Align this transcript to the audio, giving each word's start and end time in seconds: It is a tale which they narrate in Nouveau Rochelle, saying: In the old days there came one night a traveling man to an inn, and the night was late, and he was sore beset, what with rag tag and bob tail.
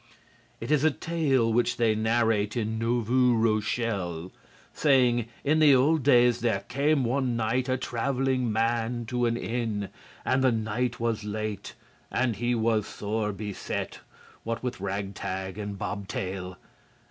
It 0.59 0.71
is 0.71 0.83
a 0.83 0.89
tale 0.89 1.53
which 1.53 1.77
they 1.77 1.93
narrate 1.93 2.57
in 2.57 2.79
Nouveau 2.79 3.35
Rochelle, 3.35 4.31
saying: 4.73 5.27
In 5.43 5.59
the 5.59 5.75
old 5.75 6.01
days 6.01 6.39
there 6.39 6.61
came 6.61 7.03
one 7.05 7.35
night 7.35 7.69
a 7.69 7.77
traveling 7.77 8.51
man 8.51 9.05
to 9.05 9.27
an 9.27 9.37
inn, 9.37 9.89
and 10.25 10.43
the 10.43 10.51
night 10.51 10.99
was 10.99 11.23
late, 11.23 11.75
and 12.09 12.37
he 12.37 12.55
was 12.55 12.87
sore 12.87 13.31
beset, 13.31 13.99
what 14.43 14.63
with 14.63 14.81
rag 14.81 15.13
tag 15.13 15.59
and 15.59 15.77
bob 15.77 16.07
tail. 16.07 16.57